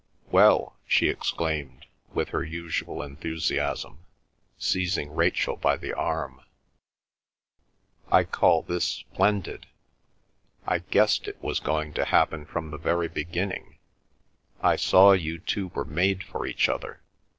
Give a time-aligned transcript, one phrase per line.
[0.31, 4.03] "Well," she exclaimed, with her usual enthusiasm,
[4.57, 6.41] seizing Rachel by the arm,
[8.11, 9.67] "I call this splendid!
[10.65, 13.77] I guessed it was going to happen from the very beginning!
[14.59, 17.03] I saw you two were made for each other.